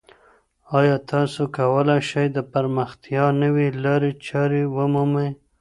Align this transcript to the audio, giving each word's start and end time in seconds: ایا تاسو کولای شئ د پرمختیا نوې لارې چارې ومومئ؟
ایا 0.77 0.97
تاسو 1.11 1.41
کولای 1.57 2.01
شئ 2.09 2.27
د 2.35 2.37
پرمختیا 2.53 3.25
نوې 3.41 3.67
لارې 3.83 4.11
چارې 4.27 4.61
ومومئ؟ 4.75 5.29